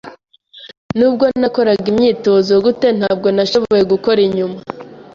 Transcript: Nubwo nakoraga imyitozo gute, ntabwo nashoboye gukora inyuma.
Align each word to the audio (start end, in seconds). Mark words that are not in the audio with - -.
Nubwo 0.97 1.23
nakoraga 1.41 1.85
imyitozo 1.93 2.53
gute, 2.65 2.87
ntabwo 2.99 3.27
nashoboye 3.35 3.83
gukora 3.91 4.19
inyuma. 4.27 4.59